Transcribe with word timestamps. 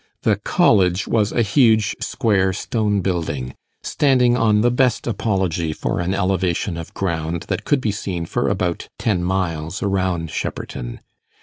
The 0.23 0.37
College 0.37 1.07
was 1.07 1.31
a 1.31 1.43
huge 1.43 1.95
square 1.99 2.53
stone 2.53 3.01
building, 3.01 3.53
standing 3.83 4.35
on 4.35 4.61
the 4.61 4.71
best 4.71 5.05
apology 5.05 5.73
for 5.73 5.99
an 5.99 6.15
elevation 6.15 6.75
of 6.75 6.91
ground 6.95 7.43
that 7.49 7.65
could 7.65 7.81
be 7.81 7.91
seen 7.91 8.25
for 8.25 8.49
about 8.49 8.89
ten 8.97 9.23
miles 9.23 9.83
around 9.83 10.31
Shepperton. 10.31 11.01